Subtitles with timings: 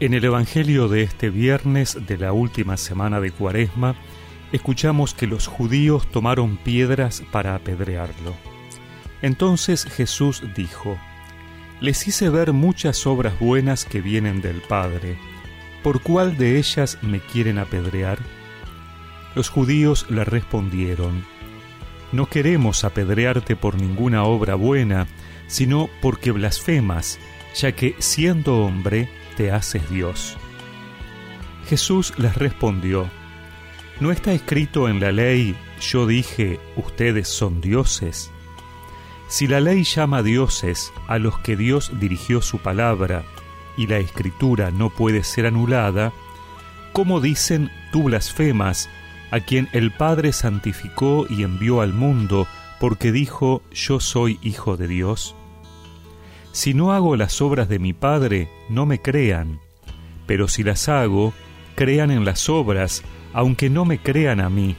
[0.00, 3.96] En el Evangelio de este viernes de la última semana de Cuaresma,
[4.50, 8.34] escuchamos que los judíos tomaron piedras para apedrearlo.
[9.20, 10.98] Entonces Jesús dijo,
[11.82, 15.18] Les hice ver muchas obras buenas que vienen del Padre.
[15.82, 18.18] ¿Por cuál de ellas me quieren apedrear?
[19.34, 21.26] Los judíos le respondieron,
[22.10, 25.08] No queremos apedrearte por ninguna obra buena,
[25.46, 27.18] sino porque blasfemas,
[27.54, 30.36] ya que siendo hombre, te haces Dios.
[31.66, 33.08] Jesús les respondió,
[33.98, 38.30] ¿no está escrito en la ley, yo dije, ustedes son dioses?
[39.28, 43.24] Si la ley llama dioses a los que Dios dirigió su palabra,
[43.78, 46.12] y la escritura no puede ser anulada,
[46.92, 48.90] ¿cómo dicen tú blasfemas
[49.30, 52.46] a quien el Padre santificó y envió al mundo
[52.78, 55.34] porque dijo yo soy hijo de Dios?
[56.52, 59.60] Si no hago las obras de mi Padre, no me crean,
[60.26, 61.32] pero si las hago,
[61.76, 64.76] crean en las obras, aunque no me crean a mí.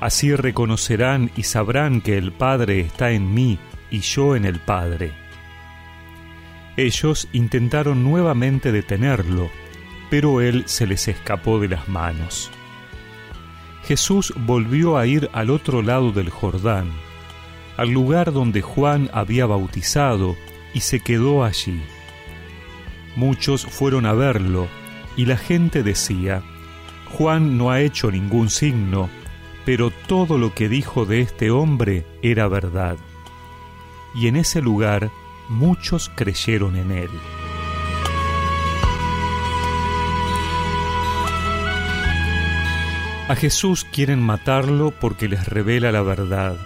[0.00, 3.58] Así reconocerán y sabrán que el Padre está en mí
[3.90, 5.12] y yo en el Padre.
[6.76, 9.50] Ellos intentaron nuevamente detenerlo,
[10.10, 12.50] pero él se les escapó de las manos.
[13.84, 16.90] Jesús volvió a ir al otro lado del Jordán,
[17.76, 20.36] al lugar donde Juan había bautizado,
[20.74, 21.82] y se quedó allí.
[23.16, 24.68] Muchos fueron a verlo,
[25.16, 26.42] y la gente decía,
[27.12, 29.10] Juan no ha hecho ningún signo,
[29.64, 32.96] pero todo lo que dijo de este hombre era verdad.
[34.14, 35.10] Y en ese lugar
[35.48, 37.10] muchos creyeron en él.
[43.28, 46.56] A Jesús quieren matarlo porque les revela la verdad,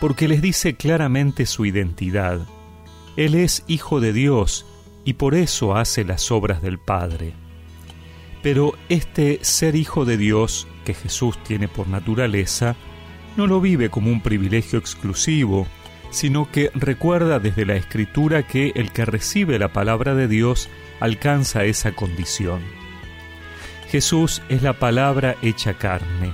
[0.00, 2.40] porque les dice claramente su identidad
[3.16, 4.66] él es hijo de Dios
[5.04, 7.32] y por eso hace las obras del Padre.
[8.42, 12.76] Pero este ser hijo de Dios, que Jesús tiene por naturaleza,
[13.36, 15.66] no lo vive como un privilegio exclusivo,
[16.10, 20.68] sino que recuerda desde la Escritura que el que recibe la palabra de Dios
[21.00, 22.60] alcanza esa condición.
[23.88, 26.32] Jesús es la palabra hecha carne.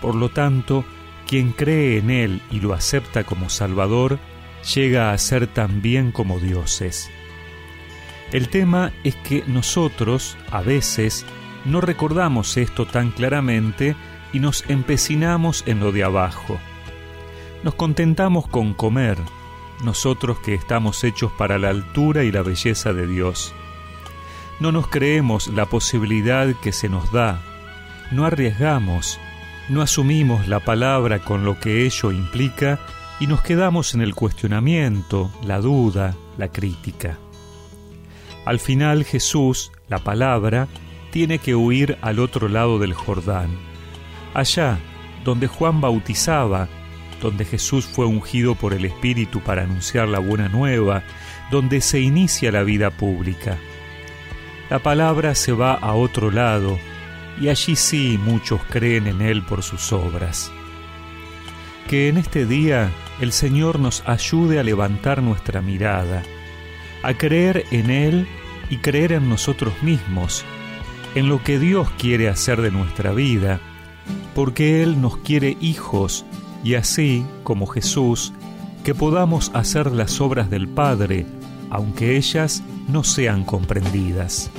[0.00, 0.84] Por lo tanto,
[1.26, 4.18] quien cree en Él y lo acepta como Salvador,
[4.74, 7.10] llega a ser tan bien como dioses.
[8.32, 11.26] El tema es que nosotros, a veces,
[11.64, 13.96] no recordamos esto tan claramente
[14.32, 16.58] y nos empecinamos en lo de abajo.
[17.64, 19.18] Nos contentamos con comer,
[19.84, 23.52] nosotros que estamos hechos para la altura y la belleza de Dios.
[24.60, 27.42] No nos creemos la posibilidad que se nos da,
[28.10, 29.18] no arriesgamos,
[29.68, 32.78] no asumimos la palabra con lo que ello implica
[33.20, 37.18] y nos quedamos en el cuestionamiento, la duda, la crítica.
[38.46, 40.68] Al final Jesús, la palabra,
[41.12, 43.50] tiene que huir al otro lado del Jordán,
[44.32, 44.78] allá
[45.22, 46.68] donde Juan bautizaba,
[47.20, 51.02] donde Jesús fue ungido por el Espíritu para anunciar la buena nueva,
[51.50, 53.58] donde se inicia la vida pública.
[54.70, 56.78] La palabra se va a otro lado,
[57.38, 60.50] y allí sí muchos creen en Él por sus obras.
[61.86, 66.22] Que en este día el Señor nos ayude a levantar nuestra mirada,
[67.02, 68.26] a creer en Él
[68.70, 70.44] y creer en nosotros mismos,
[71.14, 73.60] en lo que Dios quiere hacer de nuestra vida,
[74.34, 76.24] porque Él nos quiere hijos
[76.64, 78.32] y así, como Jesús,
[78.84, 81.26] que podamos hacer las obras del Padre,
[81.68, 84.50] aunque ellas no sean comprendidas.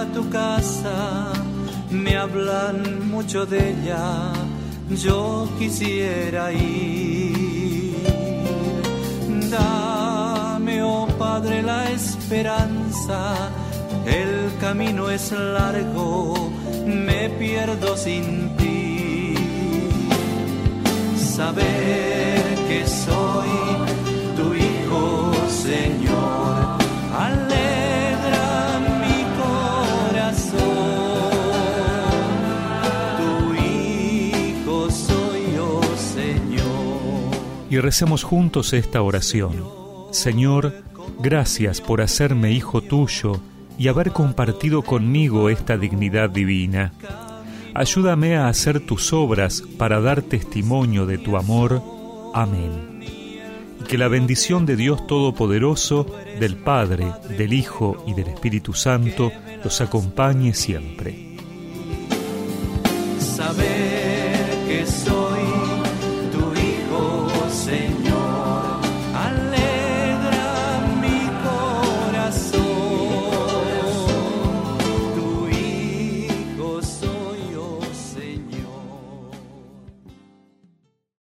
[0.00, 1.32] A tu casa,
[1.90, 4.32] me hablan mucho de ella,
[4.90, 7.96] yo quisiera ir.
[9.50, 13.50] Dame, oh Padre, la esperanza,
[14.06, 16.50] el camino es largo,
[16.86, 19.34] me pierdo sin ti.
[21.36, 24.09] Saber que soy
[37.70, 39.64] y recemos juntos esta oración.
[40.10, 40.82] Señor,
[41.20, 43.40] gracias por hacerme hijo tuyo
[43.78, 46.92] y haber compartido conmigo esta dignidad divina.
[47.72, 51.82] Ayúdame a hacer tus obras para dar testimonio de tu amor.
[52.34, 52.90] Amén.
[53.80, 56.06] y que la bendición de Dios Todopoderoso,
[56.38, 59.32] del Padre, del Hijo y del Espíritu Santo
[59.64, 61.36] los acompañe siempre.
[63.18, 65.59] Saber que soy